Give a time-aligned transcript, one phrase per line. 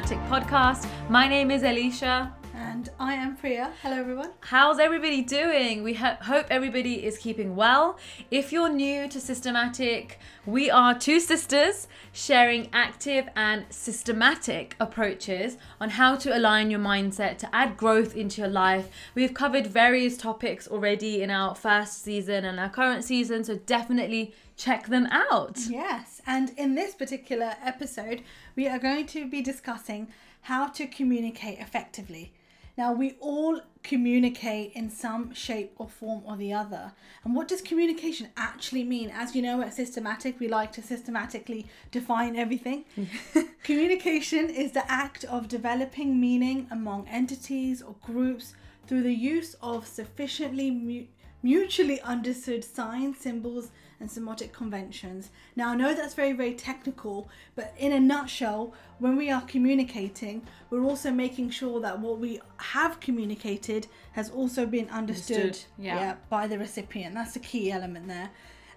[0.00, 0.88] Podcast.
[1.10, 2.32] My name is Alisha.
[2.72, 3.70] And I am Priya.
[3.82, 4.30] Hello, everyone.
[4.40, 5.82] How's everybody doing?
[5.82, 7.98] We ho- hope everybody is keeping well.
[8.30, 15.90] If you're new to Systematic, we are two sisters sharing active and systematic approaches on
[15.90, 18.88] how to align your mindset to add growth into your life.
[19.14, 24.34] We've covered various topics already in our first season and our current season, so definitely
[24.56, 25.58] check them out.
[25.68, 28.22] Yes, and in this particular episode,
[28.56, 30.08] we are going to be discussing
[30.46, 32.32] how to communicate effectively.
[32.76, 36.92] Now, we all communicate in some shape or form or the other.
[37.24, 39.10] And what does communication actually mean?
[39.10, 42.84] As you know, at Systematic, we like to systematically define everything.
[43.62, 48.54] communication is the act of developing meaning among entities or groups
[48.86, 51.06] through the use of sufficiently mu-
[51.42, 53.70] mutually understood signs, symbols,
[54.02, 55.30] and semantic conventions.
[55.56, 60.42] Now, I know that's very, very technical, but in a nutshell, when we are communicating,
[60.68, 66.16] we're also making sure that what we have communicated has also been understood, Understood, yeah.
[66.28, 67.14] by the recipient.
[67.14, 68.30] That's the key element there.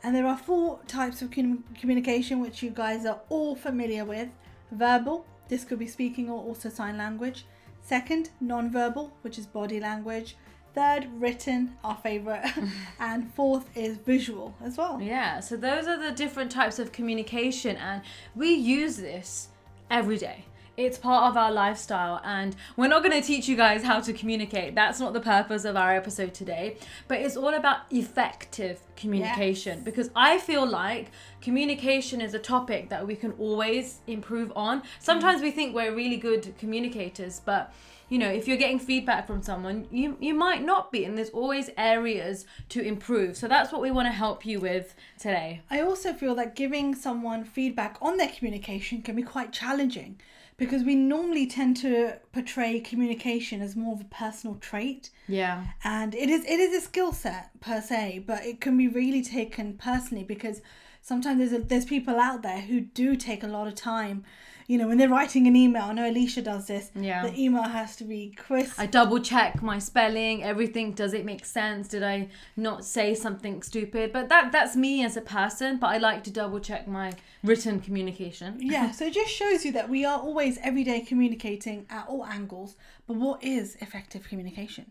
[0.03, 4.29] And there are four types of com- communication which you guys are all familiar with
[4.71, 7.45] verbal, this could be speaking or also sign language.
[7.81, 10.35] Second, non-verbal, which is body language.
[10.75, 12.43] Third, written, our favorite.
[12.99, 15.01] and fourth is visual as well.
[15.01, 18.01] Yeah, so those are the different types of communication, and
[18.35, 19.47] we use this
[19.89, 20.43] every day.
[20.77, 24.11] It's part of our lifestyle, and we're not going to teach you guys how to
[24.11, 24.75] communicate.
[24.75, 26.75] That's not the purpose of our episode today,
[27.07, 29.85] but it's all about effective communication Yes.
[29.85, 34.83] because I feel like communication is a topic that we can always improve on.
[34.99, 37.73] Sometimes we think we're really good communicators, but
[38.09, 41.29] you know, if you're getting feedback from someone, you you might not be, and there's
[41.31, 43.37] always areas to improve.
[43.37, 45.61] So that's what we want to help you with today.
[45.71, 50.19] I also feel that giving someone feedback on their communication can be quite challenging
[50.57, 55.09] because we normally tend to portray communication as more of a personal trait.
[55.27, 55.65] Yeah.
[55.83, 59.23] and it is it is a skill set per se but it can be really
[59.23, 60.61] taken personally because
[61.01, 64.23] sometimes there's a, there's people out there who do take a lot of time
[64.67, 67.21] you know when they're writing an email i know Alisha does this Yeah.
[67.27, 70.93] the email has to be crisp I double check my spelling, everything.
[70.93, 71.87] Does it make sense?
[71.87, 74.11] Did I not say something stupid?
[74.11, 75.77] But that that's me as a person.
[75.77, 78.49] But I like to double check my written communication.
[78.59, 82.25] yeah so it just shows you that we are always every day communicating at all
[82.25, 82.75] angles
[83.07, 84.85] but what is effective communication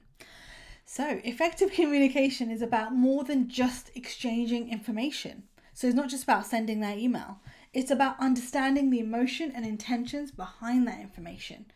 [0.85, 5.43] so effective communication is about more than just exchanging information
[5.73, 7.39] so it's not just about sending that email
[7.75, 11.67] it's about understanding the emotion and intentions behind that information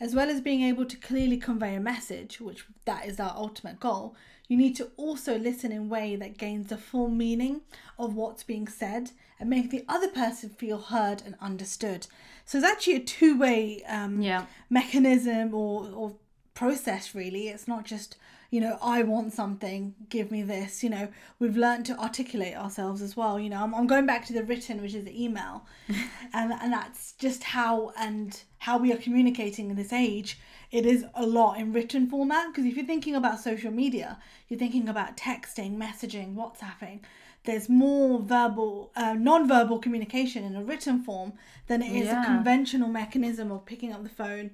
[0.00, 3.78] as well as being able to clearly convey a message which that is our ultimate
[3.78, 4.16] goal.
[4.48, 7.60] You need to also listen in a way that gains the full meaning
[7.98, 12.06] of what's being said and make the other person feel heard and understood.
[12.46, 14.46] So it's actually a two-way um, Yeah.
[14.70, 16.16] mechanism or, or
[16.54, 17.48] process really.
[17.48, 18.16] It's not just
[18.50, 21.08] you know i want something give me this you know.
[21.38, 23.62] We've learned to articulate ourselves as well you know.
[23.62, 25.64] I'm, I'm going back to the written which is the email.
[26.32, 30.38] And, and that's just how and how we are communicating in this age.
[30.70, 34.18] It is a lot in written format because if you're thinking about social media
[34.48, 37.00] you're thinking about texting messaging whatsapping.
[37.44, 41.32] There's more verbal uh, non-verbal communication in a written form
[41.68, 42.22] than it is Yeah.
[42.22, 44.50] a conventional mechanism of picking up the phone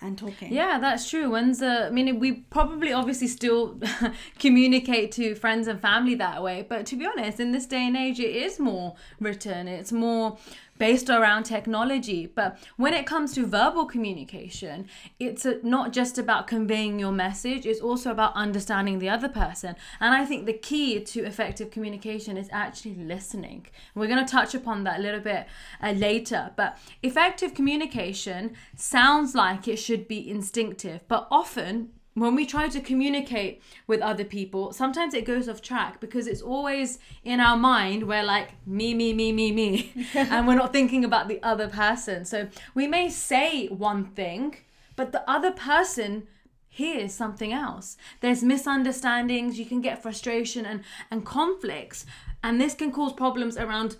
[0.00, 0.52] and talking.
[0.52, 1.30] Yeah, that's true.
[1.30, 1.86] When's the?
[1.86, 3.80] I mean, we probably obviously still
[4.38, 7.96] communicate to friends and family that way, but to be honest, in this day and
[7.96, 9.66] age, it is more written.
[9.66, 10.38] It's more
[10.78, 12.26] based around technology.
[12.26, 14.86] But when it comes to verbal communication,
[15.18, 17.66] it's not just about conveying your message.
[17.66, 19.76] It's also about understanding the other person.
[20.00, 23.66] And I think the key to effective communication is actually listening.
[23.94, 25.46] We're going to touch upon that a little bit
[25.82, 26.52] uh, later.
[26.56, 31.90] But effective communication sounds like it should be instinctive, but often
[32.20, 36.42] when we try to communicate with other people, sometimes it goes off track because it's
[36.42, 38.06] always in our mind.
[38.06, 39.92] We're like, me, me, me, me, me.
[40.14, 42.24] and we're not thinking about the other person.
[42.24, 44.56] So we may say one thing,
[44.96, 46.26] but the other person
[46.66, 47.96] hears something else.
[48.20, 52.06] There's misunderstandings, you can get frustration and, and conflicts.
[52.42, 53.96] And this can cause problems around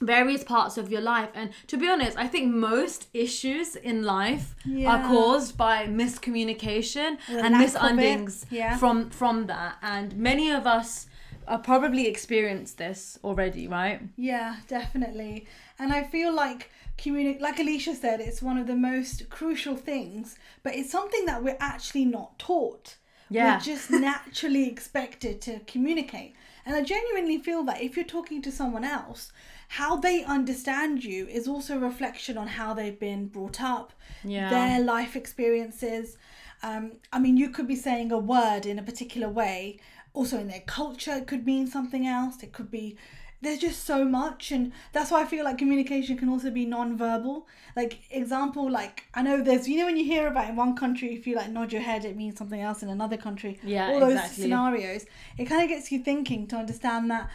[0.00, 4.54] various parts of your life and to be honest i think most issues in life
[4.86, 8.76] are caused by miscommunication The and lack of it, misundings yeah.
[8.78, 11.06] from from that and many of us
[11.48, 15.46] are probably experienced this already right Yeah, definitely.
[15.80, 20.36] And I feel like communi- like Alisha said, it's one of the most crucial things,
[20.62, 22.96] but it's something that we're actually not taught.
[23.30, 23.54] Yeah.
[23.56, 26.34] We're just naturally expected to communicate.
[26.64, 29.32] And I genuinely feel that if you're talking to someone else,
[29.70, 33.92] how they understand you is also a reflection on how they've been brought up,
[34.24, 34.50] Yeah.
[34.50, 36.18] their life experiences.
[36.64, 39.78] Um, I mean, you could be saying a word in a particular way.
[40.12, 42.42] Also, in their culture, it could mean something else.
[42.42, 42.96] It could be.
[43.42, 47.46] There's just so much, and that's why I feel like communication can also be non-verbal.
[47.76, 51.14] Like example, like I know there's you know when you hear about in one country,
[51.14, 53.60] if you like nod your head, it means something else in another country.
[53.62, 54.42] Yeah, all those exactly.
[54.42, 55.06] scenarios.
[55.38, 57.30] It kind of gets you thinking to understand that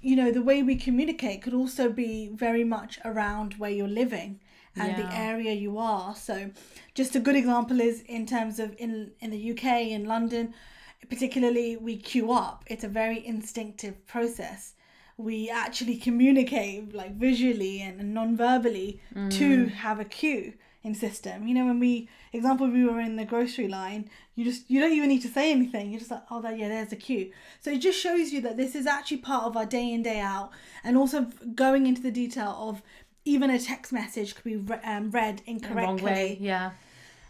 [0.00, 4.40] you know the way we communicate could also be very much around where you're living
[4.76, 6.14] and the area you are.
[6.14, 6.50] So
[6.94, 10.54] just a good example is in terms of in in the uk in london
[11.08, 12.64] particularly we queue up.
[12.66, 14.74] It's a very instinctive process.
[15.16, 19.70] We actually communicate like visually and, and non-verbally to mm.
[19.70, 21.46] have a queue in system.
[21.46, 24.92] You know when we example we were in the grocery line you just you don't
[24.92, 27.32] even need to say anything you're just like oh that yeah there's a queue.
[27.60, 30.20] so it just shows you that this is actually part of our day in day
[30.20, 30.50] out
[30.84, 31.26] and also
[31.56, 32.80] going into the detail of
[33.24, 36.38] even a text message could be re- um, read incorrectly wrong way.
[36.40, 36.70] Yeah.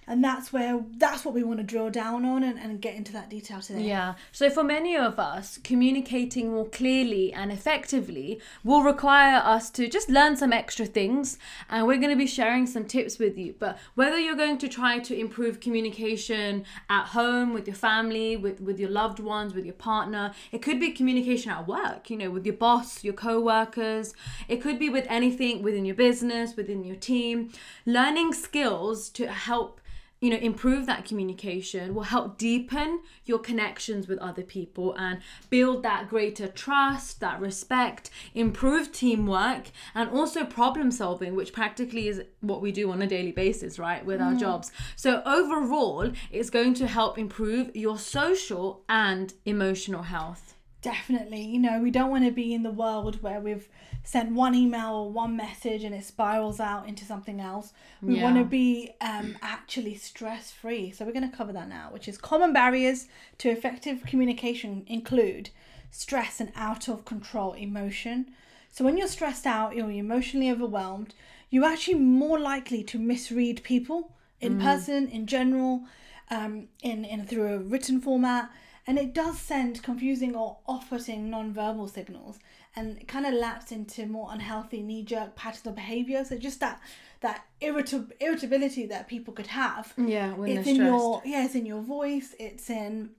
[0.08, 3.12] And that's where that's what we want to drill down on and, and get into
[3.12, 4.14] that detail today Yeah.
[4.32, 10.08] So for many of us, communicating more clearly and effectively will require us to just
[10.08, 11.38] learn some extra things.
[11.68, 13.54] And we're going to be sharing some tips with you.
[13.58, 18.60] But whether you're going to try to improve communication at home, with your family, with,
[18.60, 22.30] with your loved ones, with your partner, it could be communication at work, you know,
[22.30, 24.14] with your boss, your co workers.
[24.48, 27.50] It could be with anything within your business, within your team.
[27.84, 29.80] Learning skills to help
[30.20, 35.20] you know improve that communication will help deepen your connections with other people and
[35.50, 42.22] build that greater trust that respect improve teamwork and also problem solving which practically is
[42.40, 44.40] what we do on a daily basis right with our mm.
[44.40, 44.72] jobs.
[44.96, 51.42] So overall it's going to help improve your social and emotional health Definitely.
[51.42, 53.68] You know, we don't want to be in the world where we've
[54.04, 57.72] sent one email or one message and it spirals out into something else.
[58.00, 58.22] We Yeah.
[58.22, 60.92] want to be um, actually stress free.
[60.92, 63.08] So, we're going to cover that now, which is common barriers
[63.38, 65.50] to effective communication include
[65.90, 68.30] stress and out of control emotion.
[68.70, 71.12] So, when you're stressed out, you're emotionally overwhelmed,
[71.50, 75.82] you're actually more likely to misread people in person, in general,
[76.30, 78.48] um, in, in through a written format
[78.88, 82.38] and it does send confusing or off-putting non-verbal signals
[82.74, 86.24] and it kind of laps into more unhealthy knee-jerk patterns of behavior.
[86.24, 86.80] So just that
[87.20, 89.92] that irritab- irritability that people could have.
[89.96, 91.02] Yeah when it's they're in stressed.
[91.04, 92.34] your yeah it's in your voice.
[92.40, 93.10] It's in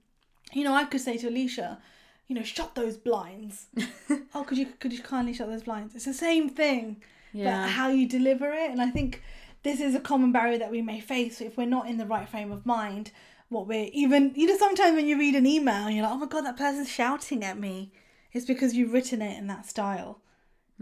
[0.52, 1.78] you know i could say to Alisha
[2.26, 3.66] you know shut those blinds.
[4.34, 5.94] Oh could you could you kindly shut those blinds?
[5.94, 6.84] It's the same thing
[7.32, 7.44] Yeah.
[7.62, 8.70] but how you deliver it.
[8.72, 9.22] And i think
[9.62, 12.28] this is a common barrier that we may face if we're not in the right
[12.28, 13.10] frame of mind
[13.50, 16.18] what we're even you know sometimes when you read an email and you're like oh
[16.18, 17.92] my god that person's shouting at me.
[18.32, 20.20] It's because you've written it in that style.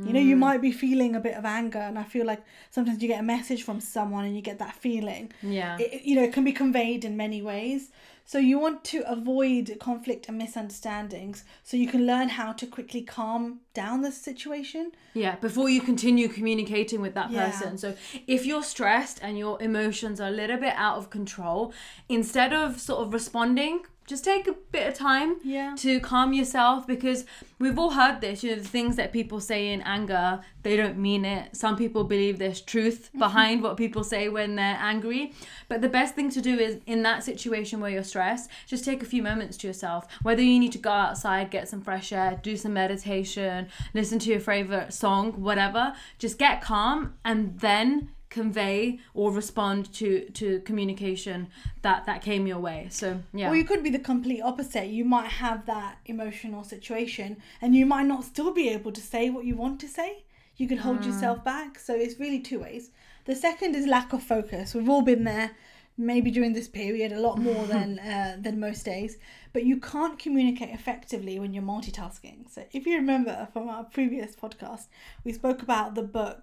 [0.07, 0.41] You know you Mm.
[0.47, 3.23] might be feeling a bit of anger and i feel like sometimes you get a
[3.37, 5.33] message from someone and you get that feeling.
[5.43, 5.77] Yeah.
[5.81, 7.91] It, you know it can be conveyed in many ways
[8.29, 13.01] so you want to avoid conflict and misunderstandings so you can learn how to quickly
[13.01, 17.47] calm down the situation Yeah, before you continue communicating with that Yeah.
[17.47, 17.79] person.
[17.79, 17.95] So
[18.27, 21.73] if you're stressed and your emotions are a little bit out of control,
[22.11, 25.75] instead of sort of responding, just take a bit of time Yeah.
[25.77, 27.27] to calm yourself because
[27.59, 30.97] we've all heard this, you know, the things that people say in anger, they don't
[30.97, 31.55] mean it.
[31.55, 33.19] Some people believe there's truth mm-hmm.
[33.19, 35.35] behind what people say when they're angry.
[35.69, 39.03] But the best thing to do is in that situation where you're stressed, just take
[39.03, 40.07] a few moments to yourself.
[40.23, 44.31] Whether you need to go outside, get some fresh air, do some meditation, listen to
[44.31, 51.49] your favorite song, whatever, just get calm and then convey or respond to to communication
[51.83, 54.89] that that came your way so yeah Or you could be the complete opposite.
[54.89, 59.31] You might have that emotional situation and you might not still be able to say
[59.31, 60.25] what you want to say.
[60.57, 61.79] You can hold yourself back.
[61.79, 62.91] So it's really two ways.
[63.25, 64.75] The second is lack of focus.
[64.75, 65.51] We've all been there,
[65.97, 69.17] maybe during this period, a lot more than uh, than most days.
[69.53, 72.51] But you can't communicate effectively when you're multitasking.
[72.55, 74.87] So if you remember from our previous podcast,
[75.25, 76.41] we spoke about the book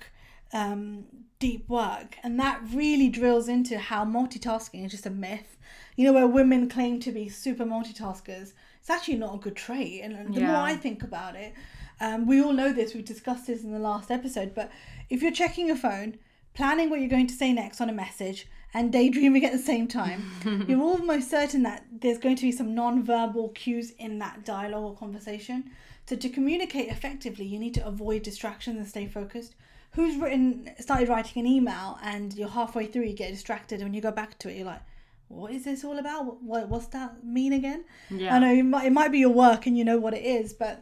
[0.55, 1.03] um,
[1.39, 5.57] Deep Work, and that really drills into how multitasking is just a myth.
[5.95, 10.01] You know, where women claim to be super multitaskers, it's actually not a good trait.
[10.01, 11.53] And the more I think about it,
[12.01, 14.71] um, we all know this, we've discussed this in the last episode, but
[15.09, 16.17] if you're checking your phone,
[16.53, 19.87] planning what you're going to say next on a message, and daydreaming at the same
[19.87, 20.31] time,
[20.67, 24.95] you're almost certain that there's going to be some non-verbal cues in that dialogue or
[24.95, 25.71] conversation.
[26.07, 29.55] So to communicate effectively, you need to avoid distractions and stay focused.
[29.95, 33.93] Who's written started writing an email and you're halfway through, you get distracted, and when
[33.93, 34.81] you go back to it, you're like,
[35.27, 36.25] what is this all about?
[36.25, 37.85] What, what what's that mean again?
[38.09, 38.35] Yeah.
[38.35, 40.53] I know it might, it might be your work and you know what it is,
[40.53, 40.79] but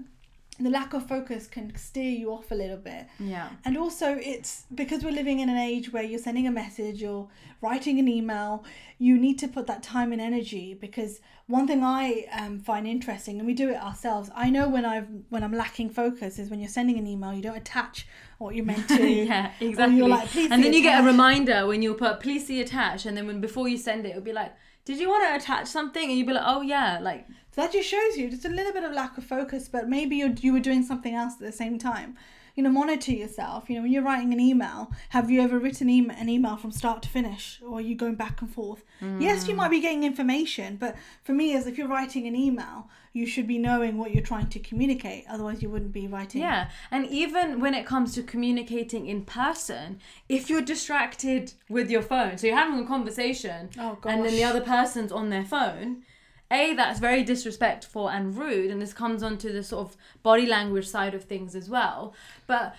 [0.63, 3.05] the lack of focus can steer you off a little bit.
[3.19, 3.49] Yeah.
[3.65, 7.27] And also, it's because we're living in an age where you're sending a message or
[7.61, 8.63] writing an email,
[8.97, 10.73] you need to put that time and energy.
[10.73, 14.85] Because one thing I um, find interesting, and we do it ourselves, I know when
[14.85, 18.55] I've when I'm lacking focus is when you're sending an email, you don't attach what
[18.55, 19.05] you're meant to.
[19.07, 19.97] yeah, exactly.
[19.97, 23.05] you're like, "Please and then you get a reminder when you put please see attached,
[23.05, 24.53] and then when before you send it, it'll be like,
[24.85, 26.09] did you want to attach something?
[26.09, 28.73] And you'd be like, oh yeah, like So that just shows you just a little
[28.73, 31.51] bit of lack of focus, but maybe you you were doing something else at the
[31.51, 32.17] same time.
[32.55, 33.67] You know, monitor yourself.
[33.67, 36.71] You know, when you're writing an email, have you ever written email, an email from
[36.71, 38.83] start to finish, or are you going back and forth?
[39.19, 39.57] Yes, you mm.
[39.57, 43.47] might be getting information, but for me, as if you're writing an email, you should
[43.47, 45.23] be knowing what you're trying to communicate.
[45.29, 46.41] Otherwise, you wouldn't be writing.
[46.41, 52.01] Yeah, and even when it comes to communicating in person, if you're distracted with your
[52.01, 56.03] phone, so you're having a conversation, Oh, and then the other person's on their phone,
[56.51, 60.87] a that's very disrespectful and rude, and this comes onto the sort of body language
[60.87, 62.15] side of things as well.
[62.47, 62.75] But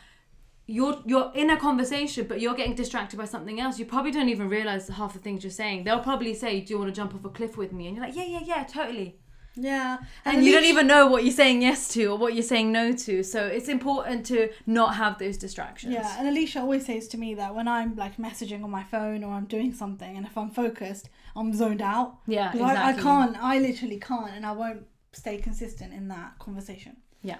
[0.66, 3.78] you're you're in a conversation, but you're getting distracted by something else.
[3.78, 5.84] You probably don't even realize half the things you're saying.
[5.84, 8.04] They'll probably say, "Do you want to jump off a cliff with me?" And you're
[8.06, 9.18] like, "Yeah, yeah, yeah, totally."
[9.56, 9.98] Yeah.
[10.24, 12.72] and at you don't even know what you're saying yes to or what you're saying
[12.72, 13.22] no to.
[13.22, 15.94] So it's important to not have those distractions.
[15.94, 19.22] Yeah, and Alisha always says to me that when I'm like messaging on my phone
[19.22, 22.18] or I'm doing something, and if I'm focused, I'm zoned out.
[22.26, 23.36] Yeah, 'Cause I, I can't.
[23.42, 26.96] I literally can't, and I won't stay consistent in that conversation.
[27.22, 27.38] Yeah.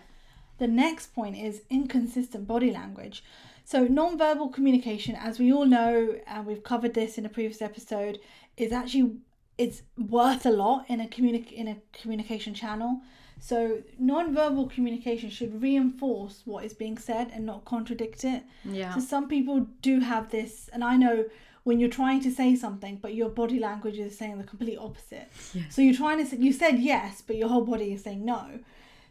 [0.58, 3.24] The next point is inconsistent body language.
[3.64, 8.20] So non-verbal communication, as we all know, and we've covered this in a previous episode,
[8.56, 9.16] is actually
[9.58, 13.00] it's worth a lot in a communi- in a communication channel.
[13.40, 18.42] So non-verbal communication should reinforce what is being said and not contradict it.
[18.64, 18.94] Yeah.
[18.94, 21.26] So some people do have this, and I know
[21.64, 25.28] when you're trying to say something, but your body language is saying the complete opposite.
[25.52, 25.74] Yes.
[25.74, 28.60] So you're trying to say, you said yes, but your whole body is saying no.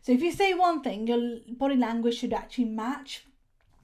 [0.02, 3.26] So if you say one thing, your body language should actually match,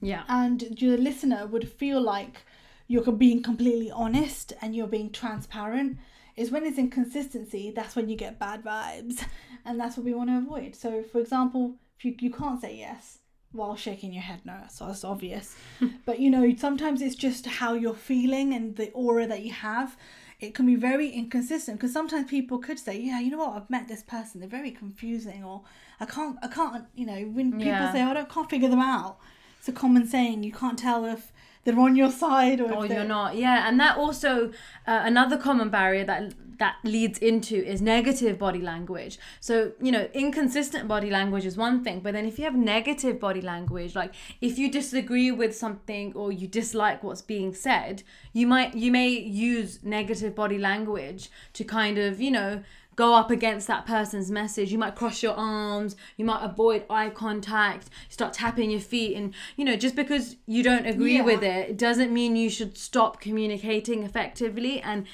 [0.00, 0.24] Yeah.
[0.28, 2.42] and your listener would feel like
[2.88, 5.98] you're being completely honest and you're being transparent.
[6.36, 9.24] Is when it's inconsistency, that's when you get bad vibes,
[9.64, 10.74] and that's what we want to avoid.
[10.74, 13.18] So, for example, if you, you can't say yes
[13.52, 15.56] while shaking your head, no, so that's obvious.
[16.06, 19.96] but you know, sometimes it's just how you're feeling and the aura that you have.
[20.38, 23.56] It can be very inconsistent because sometimes people could say, "Yeah, you know what?
[23.56, 24.40] I've met this person.
[24.40, 25.64] They're very confusing," or
[26.00, 27.92] "I can't, I can't." You know, when people Yeah.
[27.92, 29.18] say, oh, "I don't, can't figure them out,"
[29.58, 30.42] it's a common saying.
[30.42, 31.30] You can't tell if
[31.64, 33.36] they're on your side or, or you're not.
[33.36, 34.48] Yeah and that also
[34.86, 39.18] uh, another common barrier that that leads into is negative body language.
[39.40, 43.20] So you know inconsistent body language is one thing but then if you have negative
[43.20, 48.02] body language like if you disagree with something or you dislike what's being said
[48.32, 52.62] you might you may use negative body language to kind of you know
[53.00, 54.70] go up against that person's message.
[54.70, 59.16] You might cross your arms, you might avoid eye contact, start tapping your feet.
[59.16, 61.22] And, you know, just because you don't agree Yeah.
[61.22, 65.06] with it, it doesn't mean you should stop communicating effectively and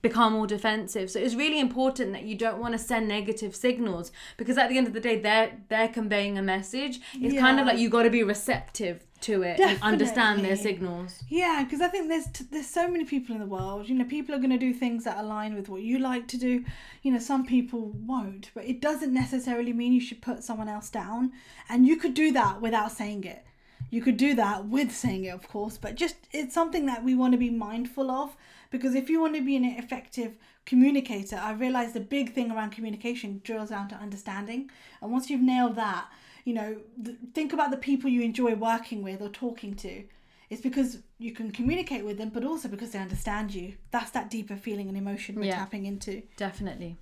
[0.00, 1.10] become more defensive.
[1.10, 4.78] So it's really important that you don't want to send negative signals because at the
[4.78, 7.00] end of the day they're they're conveying a message.
[7.14, 11.22] It's kind of like you got to be receptive to it and understand their signals.
[11.28, 13.88] Yeah, because I think there's t- there's so many people in the world.
[13.88, 16.36] You know, people are going to do things that align with what you like to
[16.36, 16.64] do.
[17.02, 20.90] You know, some people won't, but it doesn't necessarily mean you should put someone else
[20.90, 21.32] down.
[21.68, 23.44] And you could do that without saying it.
[23.90, 27.14] You could do that with saying it, of course, but just it's something that we
[27.14, 28.36] want to be mindful of
[28.70, 30.32] because if you want to be an effective
[30.66, 34.70] communicator, I realize the big thing around communication drills down to understanding.
[35.00, 36.06] And once you've nailed that,
[36.44, 40.04] you know, th- think about the people you enjoy working with or talking to.
[40.50, 43.74] It's because you can communicate with them, but also because they understand you.
[43.90, 45.56] That's that deeper feeling and emotion we're Yeah.
[45.56, 46.22] tapping into.
[46.36, 46.96] Definitely.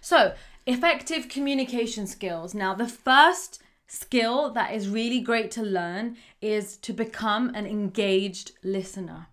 [0.00, 0.34] So,
[0.66, 2.54] effective communication skills.
[2.54, 8.52] Now, the first skill that is really great to learn is to become an engaged
[8.62, 9.26] listener.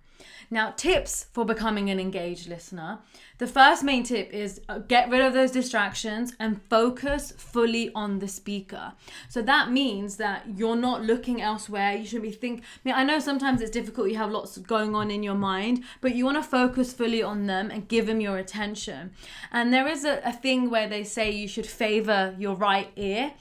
[0.49, 2.99] Now, tips for becoming an engaged listener.
[3.37, 8.19] The first main tip is uh, get rid of those distractions and focus fully on
[8.19, 8.93] the speaker.
[9.27, 11.95] So that means that you're not looking elsewhere.
[11.97, 12.61] You shouldn't be think.
[12.61, 14.09] I mean, I know sometimes it's difficult.
[14.09, 17.47] You have lots going on in your mind, but you want to focus fully on
[17.47, 19.11] them and give them your attention.
[19.51, 23.33] And there is a, a thing where they say you should favor your right ear.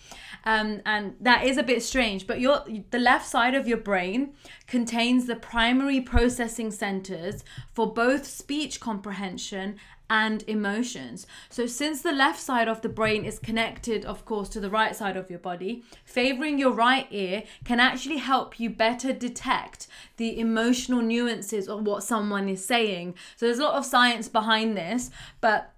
[0.45, 4.35] Um, and that is a bit strange but your the left side of your brain
[4.67, 9.77] contains the primary processing centers for both speech comprehension
[10.11, 11.27] and emotions.
[11.49, 14.95] So, since the left side of the brain is connected, of course, to the right
[14.95, 19.87] side of your body, favoring your right ear can actually help you better detect
[20.17, 23.15] the emotional nuances of what someone is saying.
[23.37, 25.11] So, there's a lot of science behind this,
[25.41, 25.74] but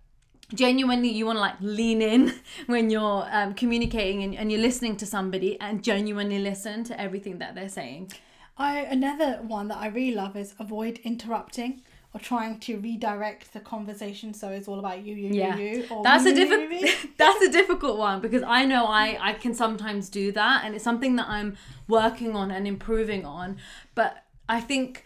[0.54, 2.34] genuinely you want to like lean in
[2.66, 7.38] when you're um, communicating and, and you're listening to somebody and genuinely listen to everything
[7.38, 8.12] that they're saying.
[8.58, 11.82] I another one that I really love is avoid interrupting
[12.14, 15.56] or trying to redirect the conversation so it's all about you, you, yeah.
[15.56, 15.86] you, you.
[15.90, 19.52] Or that's me, a difficult that's a difficult one because i know i i can
[19.52, 23.58] sometimes do that and it's something that i'm working on and improving on.
[23.94, 25.04] But i think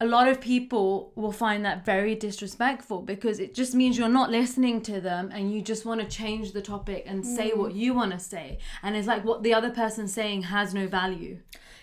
[0.00, 4.30] a lot of people will find that very disrespectful because it just means you're not
[4.30, 7.56] listening to them and you just want to change the topic and say mm.
[7.56, 8.58] what you want to say.
[8.82, 11.38] And it's like what the other person's saying has no value.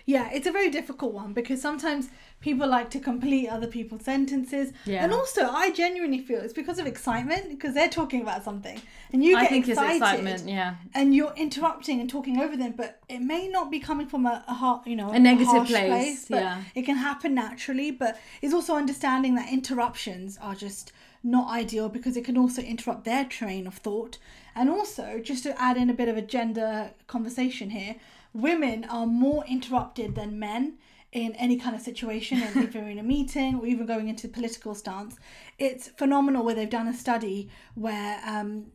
[0.06, 2.08] Yeah, it's a very difficult one because sometimes
[2.40, 4.72] people like to complete other people's sentences.
[4.84, 5.02] Yeah.
[5.02, 8.80] And also, I genuinely feel it's because of excitement because they're talking about something
[9.12, 12.56] and you i get think excited it's excitement yeah and you're interrupting and talking over
[12.56, 15.48] them, but it may not be coming from a, a heart, you know, A negative
[15.48, 16.62] harsh place, but yeah.
[16.74, 17.90] it can happen naturally.
[17.90, 23.04] But it's also understanding that interruptions are just not ideal because it can also interrupt
[23.04, 24.18] their train of thought.
[24.54, 27.96] And also, just to add in a bit of a gender conversation here,
[28.32, 30.78] women are more interrupted than men
[31.16, 34.28] in any kind of situation, and if you're in a meeting or even going into
[34.28, 35.16] political stance,
[35.58, 36.44] it's phenomenal.
[36.44, 38.66] Where they've done a study where um,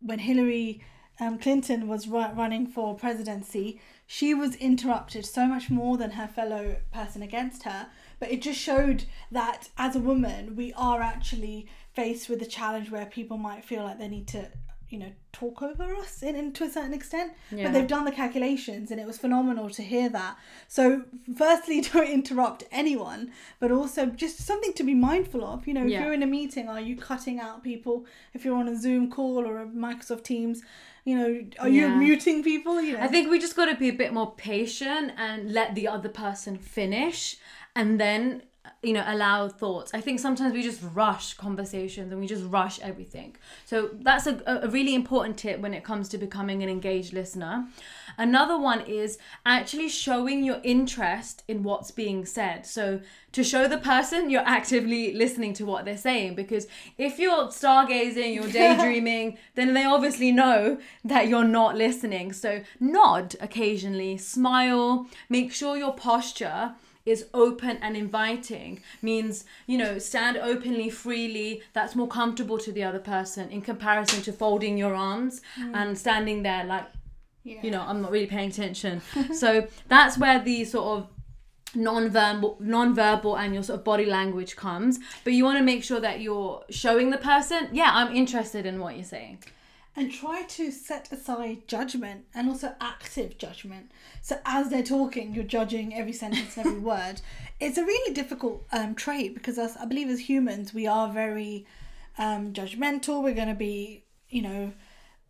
[0.00, 0.84] when Hillary
[1.20, 6.26] um, Clinton was ru- running for presidency, she was interrupted so much more than her
[6.26, 7.86] fellow person against her.
[8.18, 12.90] But it just showed that as a woman, we are actually faced with a challenge
[12.90, 14.50] where people might feel like they need to,
[14.90, 17.32] you know, talk over us in, in to a certain extent.
[17.52, 17.64] Yeah.
[17.64, 20.36] But they've done the calculations, and it was phenomenal to hear that.
[20.66, 21.02] So,
[21.36, 25.66] firstly, don't interrupt anyone, but also just something to be mindful of.
[25.68, 28.06] You know, if you're in a meeting, are you cutting out people?
[28.34, 30.62] If you're on a Zoom call or a Microsoft Teams,
[31.04, 31.98] you know, are you Yeah.
[31.98, 32.80] muting people?
[32.80, 35.74] You know, I think we just got to be a bit more patient and let
[35.74, 37.36] the other person finish
[37.76, 38.42] and then
[38.82, 39.92] you know allow thoughts.
[39.94, 43.36] I think sometimes we just rush conversations and we just rush everything.
[43.64, 47.68] So that's a, a really important tip when it comes to becoming an engaged listener.
[48.16, 52.66] Another one is actually showing your interest in what's being said.
[52.66, 53.00] So
[53.32, 58.34] to show the person you're actively listening to what they're saying because if you're stargazing
[58.34, 62.32] you're daydreaming then they obviously know that you're not listening.
[62.32, 66.74] So nod occasionally smile make sure your posture
[67.08, 72.82] is open and inviting means you know stand openly freely that's more comfortable to the
[72.82, 75.74] other person in comparison to folding your arms mm.
[75.74, 76.86] and standing there like
[77.44, 77.60] yeah.
[77.62, 79.00] you know i'm not really paying attention.
[79.32, 81.08] So that's where the sort of
[81.74, 84.98] non-verbal non-verbal and your sort of body language comes.
[85.22, 88.80] But you want to make sure that you're showing the person yeah i'm interested in
[88.80, 89.38] what you're saying
[89.98, 93.90] and try to set aside judgment and also active judgment.
[94.22, 97.20] So as they're talking, you're judging every sentence, and every word.
[97.58, 101.66] It's a really difficult um, trait because as I believe as humans, we are very
[102.16, 103.24] um, judgmental.
[103.24, 104.72] We're going to be, you know,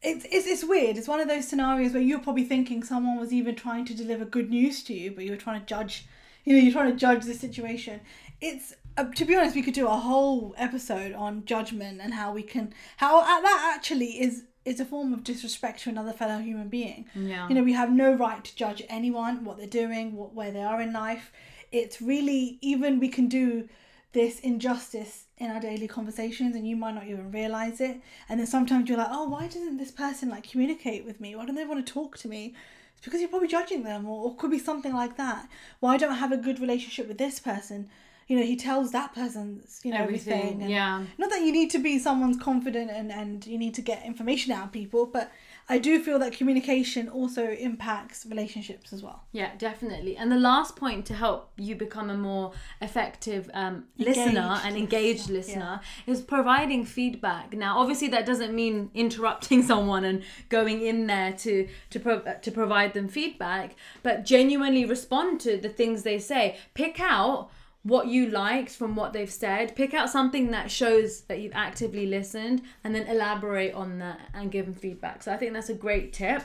[0.02, 0.98] it's, it's it's weird.
[0.98, 4.26] It's one of those scenarios where you're probably thinking someone was even trying to deliver
[4.26, 6.06] good news to you, but you're trying to judge.
[6.44, 8.00] You know, you're trying to judge the situation.
[8.40, 12.32] It's uh, to be honest, we could do a whole episode on judgment and how
[12.32, 16.38] we can how uh, that actually is is a form of disrespect to another fellow
[16.38, 17.06] human being.
[17.14, 17.48] Yeah.
[17.48, 20.62] You know, we have no right to judge anyone, what they're doing, what where they
[20.62, 21.32] are in life.
[21.72, 23.68] It's really even we can do
[24.12, 28.00] this injustice in our daily conversations and you might not even realize it.
[28.28, 31.36] And then sometimes you're like, oh, why doesn't this person like communicate with me?
[31.36, 32.54] Why don't they want to talk to me?
[32.96, 35.48] It's because you're probably judging them or, or could be something like that.
[35.80, 37.88] Why don't I have a good relationship with this person?
[38.28, 40.52] You know, he tells that person's, you know, everything.
[40.52, 43.82] everything yeah not that you need to be someone's confident and, and you need to
[43.82, 45.30] get information out of people, but
[45.70, 49.24] I do feel that communication also impacts relationships as well.
[49.32, 50.16] Yeah, definitely.
[50.16, 55.28] And the last point to help you become a more effective um, listener and engaged
[55.28, 57.52] listener, listener is providing feedback.
[57.52, 62.50] Now, obviously, that doesn't mean interrupting someone and going in there to to pro- to
[62.50, 66.56] provide them feedback, but genuinely respond to the things they say.
[66.72, 67.50] Pick out
[67.82, 69.76] what you liked from what they've said.
[69.76, 74.50] Pick out something that shows that you've actively listened, and then elaborate on that and
[74.50, 75.22] give them feedback.
[75.22, 76.42] So I think that's a great tip.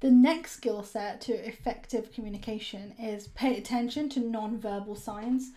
[0.00, 5.52] The next skill set to effective communication is pay attention to non-verbal signs.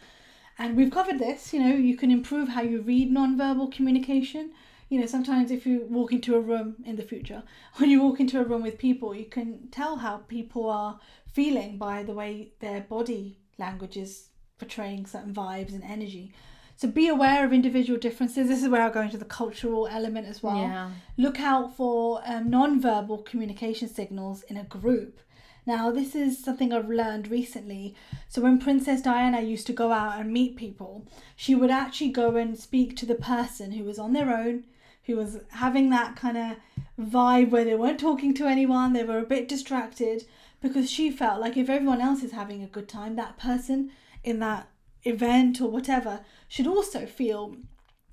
[0.59, 4.51] And we've covered this, you know, you can improve how you read non-verbal communication.
[4.87, 7.41] You know, sometimes if you walk into a room in the future,
[7.77, 10.99] when you walk into a room with people, you can tell how people are
[11.33, 16.33] feeling by the way their body language is portraying certain vibes and energy.
[16.77, 18.47] So be aware of individual differences.
[18.47, 20.57] This is where I go into the cultural element as well.
[20.57, 20.91] Yeah.
[21.17, 25.21] Look out for um, non-verbal communication signals in a group.
[25.65, 27.95] Now, this is something I've learned recently.
[28.27, 32.35] So, when Princess Diana used to go out and meet people, she would actually go
[32.35, 34.65] and speak to the person who was on their own,
[35.05, 36.57] who was having that kind of
[36.99, 40.25] vibe where they weren't talking to anyone, they were a bit distracted,
[40.61, 43.91] because she felt like if everyone else is having a good time, that person
[44.25, 44.67] in that
[45.03, 47.55] event or whatever should also feel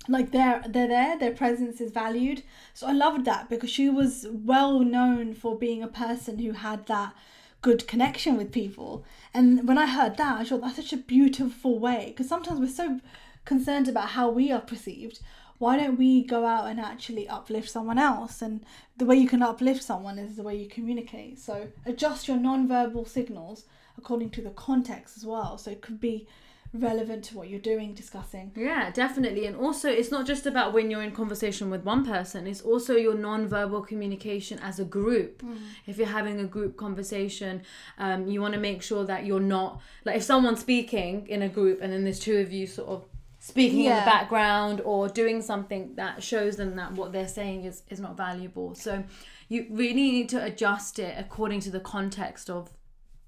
[0.07, 2.43] like they're they're there their presence is valued.
[2.73, 6.85] So i loved that because she was well known for being a person who had
[6.87, 7.13] that
[7.61, 9.03] good connection with people.
[9.33, 12.67] And when i heard that i thought that's such a beautiful way because sometimes we're
[12.67, 12.99] so
[13.45, 15.19] concerned about how we are perceived.
[15.57, 18.41] Why don't we go out and actually uplift someone else?
[18.41, 18.65] And
[18.97, 21.39] the way you can uplift someone is the way you communicate.
[21.39, 23.65] So adjust your non-verbal signals
[23.97, 26.27] according to the context as well so it could be
[26.73, 28.51] relevant to what you're doing, discussing.
[28.55, 29.45] Yeah, definitely.
[29.45, 32.95] And also, it's not just about when you're in conversation with one person, it's also
[32.95, 35.43] your non-verbal communication as a group.
[35.43, 35.57] Mm.
[35.85, 37.61] If you're having a group conversation,
[37.99, 41.49] um, you want to make sure that you're not, like, if someone's speaking in a
[41.49, 43.05] group and then there's two of you sort of
[43.39, 47.83] speaking in the background or doing something that shows them that what they're saying is,
[47.89, 48.73] is not valuable.
[48.73, 49.03] So,
[49.47, 52.71] you really need to adjust it according to the context of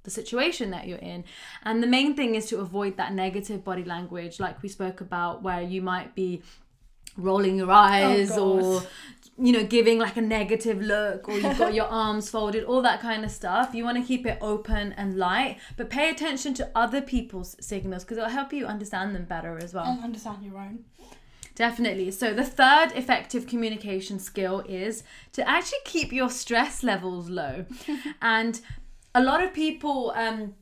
[0.05, 1.23] the situation that you're in.
[1.63, 5.43] And the main thing is to avoid that negative body language, like we spoke about,
[5.43, 6.41] where you might be
[7.17, 8.83] rolling your oh, eyes Oh, or
[9.37, 13.01] you know giving like a negative look or you've got your arms folded all that
[13.01, 16.69] kind of stuff you want to keep it open and light but pay attention to
[16.75, 20.57] other people's signals because it'll help you understand them better as well And understand your
[20.57, 20.85] own.
[21.55, 22.11] Definitely.
[22.11, 27.65] So, the third effective communication skill is to actually keep your stress levels low.
[28.21, 28.59] and
[29.15, 30.53] a lot of people, um,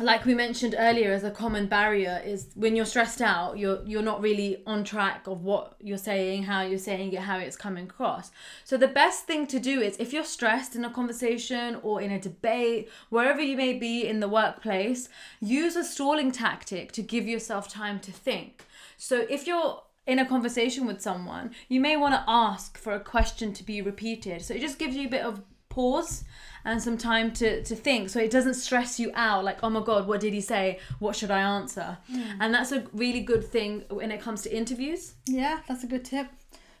[0.00, 4.02] like we mentioned earlier, as a common barrier is when you're stressed out, you're you're
[4.02, 7.84] not really on track of what you're saying, how you're saying it, how it's coming
[7.84, 8.32] across.
[8.64, 12.10] So the best thing to do is if you're stressed in a conversation or in
[12.10, 15.08] a debate, wherever you may be in the workplace,
[15.40, 18.64] use a stalling tactic to give yourself time to think.
[18.96, 23.00] So if you're in a conversation with someone, you may want to ask for a
[23.00, 24.42] question to be repeated.
[24.42, 26.24] So it just gives you a bit of pause
[26.64, 29.82] and some time to, to think so it doesn't stress you out like oh my
[29.82, 32.22] god what did he say what should i answer hmm.
[32.40, 36.04] and that's a really good thing when it comes to interviews Yeah, that's a good
[36.04, 36.28] tip.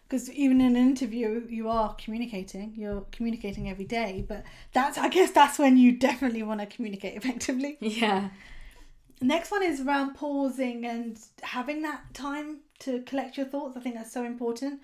[0.06, 2.74] Because even in an interview, you are communicating.
[2.76, 7.16] You're communicating every day, but that's I guess that's when you definitely want to communicate
[7.20, 7.78] effectively.
[7.80, 8.28] yeah
[9.20, 13.76] Next one is around pausing and having that time to collect your thoughts.
[13.76, 14.80] I think that's so important.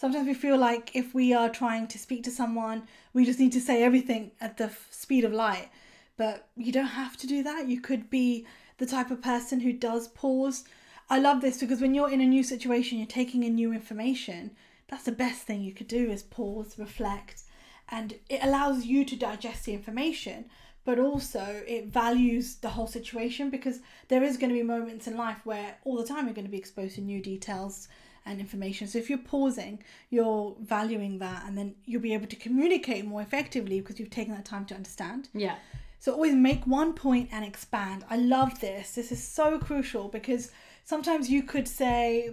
[0.00, 3.52] Sometimes we feel like if we are trying to speak to someone, we just need
[3.52, 5.68] to say everything at the f- speed of light.
[6.16, 7.68] But you don't have to do that.
[7.68, 8.46] You could be
[8.78, 10.64] the type of person who does pause.
[11.10, 14.52] I love this because when you're in a new situation, you're taking in new information.
[14.88, 17.42] That's the best thing you could do is pause, reflect,
[17.90, 20.46] and it allows you to digest the information
[20.82, 25.14] but also it values the whole situation because there is going to be moments in
[25.14, 27.86] life where all the time you're going to be exposed to new details
[28.30, 32.36] and information so if you're pausing you're valuing that and then you'll be able to
[32.36, 35.56] communicate more effectively because you've taken that time to understand yeah
[36.00, 38.04] so always make one point and expand.
[38.08, 38.94] I love this.
[38.94, 40.50] This is so crucial because
[40.84, 42.30] sometimes you could say,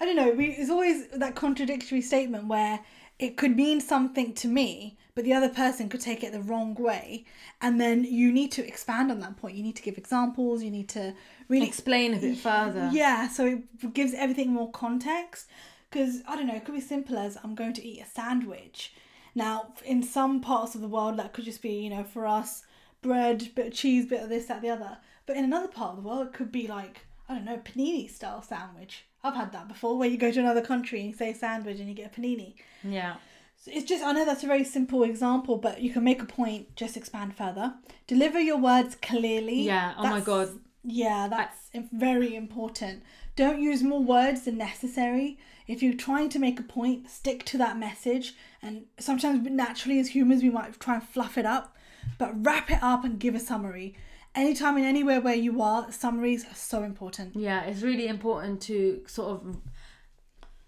[0.00, 2.78] I don't know, we, there's always that contradictory statement where
[3.18, 6.74] it could mean something to me, but the other person could take it the wrong
[6.76, 7.24] way.
[7.60, 9.56] And then you need to expand on that point.
[9.56, 10.62] You need to give examples.
[10.62, 11.12] You need to
[11.52, 15.46] really explain a bit further yeah, so it gives everything more context.
[15.90, 18.94] Because, I don't know, it could be simple as I'm going to eat a sandwich.
[19.34, 22.62] Now, in some parts of the world, that could just be, you know, for us,
[23.02, 24.96] bread, bit of cheese, bit of this, that, the other.
[25.26, 28.10] But in another part of the world, it could be like, I don't know, panini
[28.10, 29.04] style sandwich.
[29.22, 31.88] I've had that before, where you go to another country and you say sandwich and
[31.88, 32.54] you get a panini.
[32.82, 33.16] yeah
[33.56, 36.26] So it's just, I know that's a very simple example, but you can make a
[36.26, 37.74] point, just expand further.
[38.06, 39.60] Deliver your words clearly.
[39.62, 40.48] yeah oh my god
[40.84, 43.02] yeah, that's very important.
[43.36, 45.38] Don't use more words than necessary.
[45.66, 48.34] If you're trying to make a point, stick to that message.
[48.60, 51.76] And sometimes, naturally, as humans, we might try and fluff it up,
[52.18, 53.96] but wrap it up and give a summary.
[54.34, 57.36] Anytime and anywhere where you are, summaries are so important.
[57.36, 59.56] yeah it's really important to sort of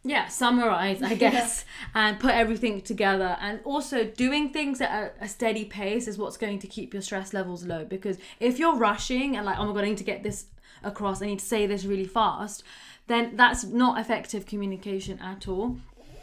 [0.05, 1.64] yeah summarize i guess
[1.95, 3.37] and put everything together.
[3.40, 7.03] And also doing things at a, a steady pace is what's going to keep your
[7.03, 10.05] stress levels low because if you're rushing and like oh my god i need to
[10.05, 10.47] get this
[10.83, 12.64] across i need to say this really fast
[13.07, 15.77] then that's not effective communication at all.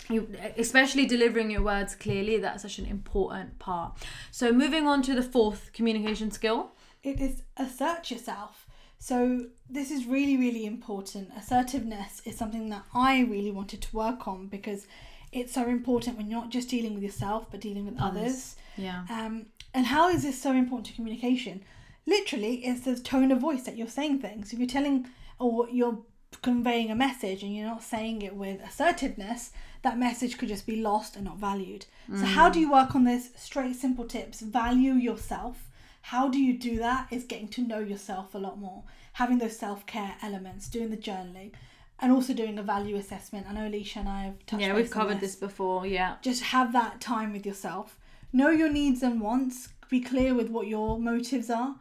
[0.09, 3.93] You, especially delivering your words clearly that's such an important part.
[4.31, 6.71] So moving on to the fourth communication skill.
[7.03, 8.60] It is assert yourself.
[9.01, 11.31] So this is really, really important.
[11.35, 14.85] Assertiveness is something that I really wanted to work on because
[15.31, 18.21] it's so important when you're not just dealing with yourself but dealing with others.
[18.21, 18.55] Others.
[18.77, 19.05] Yeah.
[19.09, 21.63] Um, and how is this so important to communication?
[22.05, 24.53] Literally, it's the tone of voice that you're saying things.
[24.53, 25.07] If you're telling
[25.39, 25.97] or you're
[26.43, 29.49] conveying a message and you're not saying it with assertiveness,
[29.81, 31.87] that message could just be lost and not valued.
[32.19, 33.29] So, how do you work on this?
[33.35, 34.41] Straight, simple tips.
[34.41, 35.70] Value yourself.
[36.01, 37.07] How do you do that?
[37.11, 38.83] Is getting to know yourself a lot more,
[39.13, 41.51] having those self care elements, doing the journaling,
[41.99, 43.45] and also doing a value assessment.
[43.47, 45.85] I know Alisha and I have touched Yeah, we've covered this before.
[45.85, 46.15] Yeah.
[46.21, 47.97] just have that time with yourself.
[48.33, 49.69] Know your needs and wants.
[49.89, 51.75] Be clear with what your motives are.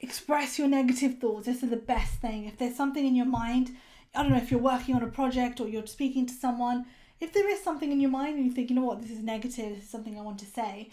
[0.00, 1.46] Express your negative thoughts.
[1.46, 2.44] This is the best thing.
[2.44, 3.74] If there's something in your mind,
[4.14, 6.86] I don't know if you're working on a project or you're speaking to someone,
[7.18, 9.20] if there is something in your mind and you think, you know what, this is
[9.22, 10.90] negative, this is something I want to say,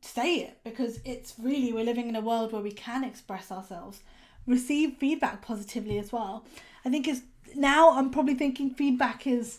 [0.00, 4.00] say it because it's really, we're living in a world where we can express ourselves.
[4.46, 6.44] Receive feedback positively as well.
[6.84, 7.22] I think is
[7.54, 9.58] now I'm probably thinking feedback is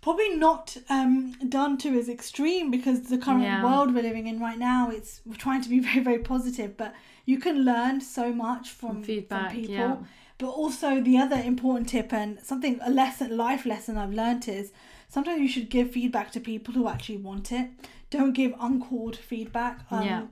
[0.00, 3.62] probably not um, done to as extreme because the current Yeah.
[3.64, 6.94] world we're living in right now it's we're trying to be very very positive but
[7.26, 9.96] you can learn so much from, from feedback, people yeah.
[10.38, 14.72] but also the other important tip and something a lesson life lesson i've learned is
[15.10, 17.68] sometimes you should give feedback to people who actually want it
[18.08, 20.22] don't give uncalled feedback um, Yeah.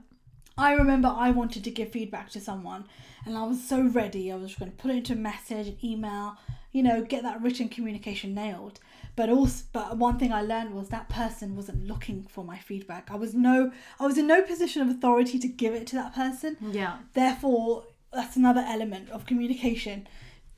[0.57, 2.83] I remember I wanted to give feedback to someone
[3.25, 4.31] and I was so ready.
[4.31, 6.37] I was going to put it into a message, an email,
[6.71, 8.79] you know, get that written communication nailed.
[9.15, 13.09] But also, but one thing I learned was that person wasn't looking for my feedback.
[13.11, 16.13] I was no, I was in no position of authority to give it to that
[16.13, 16.57] person.
[16.71, 16.97] Yeah.
[17.13, 20.07] Therefore, that's another element of communication.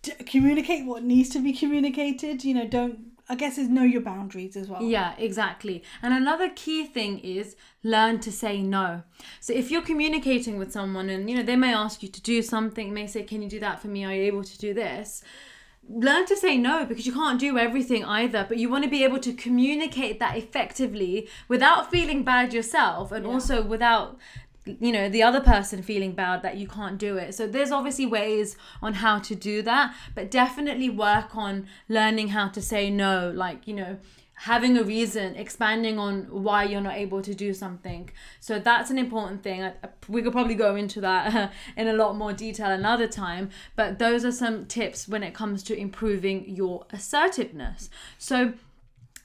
[0.03, 2.43] To communicate what needs to be communicated.
[2.43, 3.10] You know, don't.
[3.31, 4.83] I guess is know your boundaries as well.
[4.83, 5.83] Yeah, exactly.
[6.01, 9.03] And another key thing is learn to say no.
[9.39, 12.41] So if you're communicating with someone and you know they may ask you to do
[12.41, 14.03] something, may say, "Can you do that for me?
[14.03, 15.23] Are you able to do this?"
[15.89, 19.05] Learn to say no because you can't do everything either, but you want to be
[19.05, 24.19] able to communicate that effectively without feeling bad yourself and also without
[24.65, 27.33] you know the other person feeling bad that you can't do it.
[27.33, 32.47] So there's obviously ways on how to do that but definitely work on learning how
[32.49, 33.97] to say no like you know
[34.41, 38.09] having a reason expanding on why you're not able to do something.
[38.39, 39.71] So that's an important thing.
[40.07, 44.25] We could probably go into that in a lot more detail another time but those
[44.25, 47.89] are some tips when it comes to improving your assertiveness.
[48.17, 48.53] So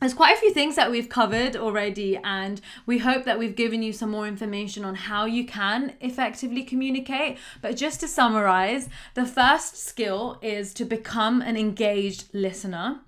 [0.06, 3.82] there's quite a few things that we've covered already, and we hope that we've given
[3.82, 7.38] you some more information on how you can effectively communicate.
[7.60, 13.00] But just to summarize, the first skill is to become an engaged listener.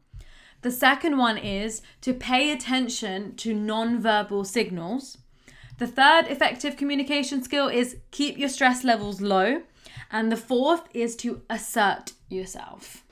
[0.63, 5.19] The second one is to pay attention to non-verbal signals.
[5.79, 9.63] The third effective communication skill is keep your stress levels low.
[10.11, 13.05] And the fourth is to assert yourself.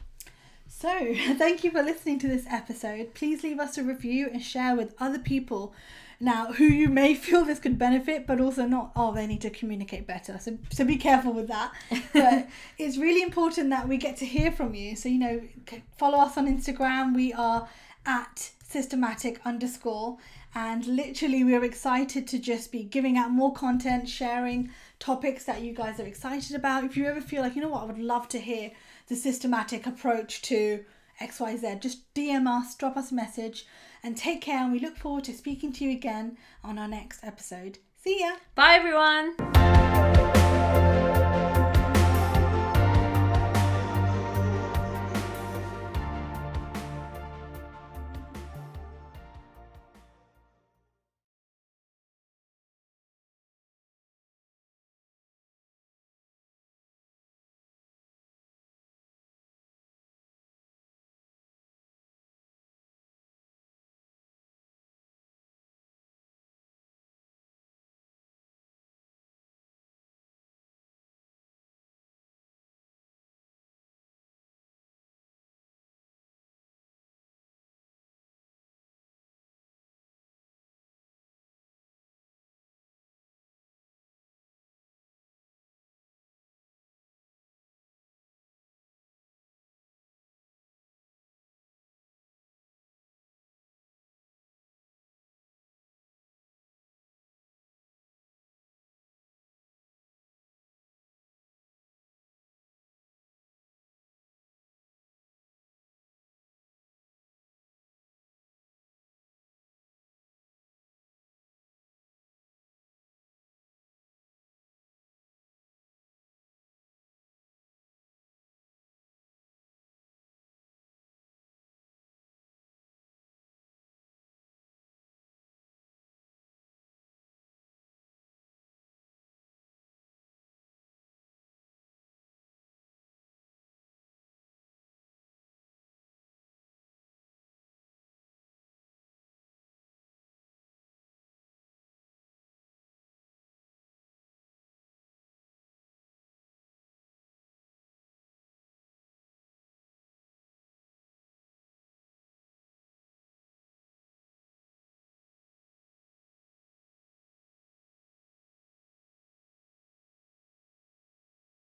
[0.79, 0.91] So,
[1.39, 3.15] thank you for listening to this episode.
[3.15, 5.73] Please leave us a review and share with other people
[6.21, 9.49] now who you may feel this could benefit, but also not, oh, they need to
[9.49, 10.39] communicate better.
[10.39, 11.73] So, so be careful with that.
[12.13, 14.97] But it's really important that we get to hear from you.
[14.97, 15.41] So, you know,
[15.97, 17.15] follow us on Instagram.
[17.15, 17.67] We are
[18.05, 20.19] at systematic underscore.
[20.55, 25.73] And literally, we're excited to just be giving out more content, sharing topics that you
[25.73, 26.85] guys are excited about.
[26.85, 28.73] If you ever feel like, you know what, I would love to hear
[29.09, 30.85] the systematic approach to
[31.21, 33.67] XYZ, just DM us, drop us a message,
[34.03, 34.63] and take care.
[34.63, 37.79] And we look forward to speaking to you again on our next episode.
[37.97, 38.37] See ya!
[38.55, 40.36] Bye, everyone.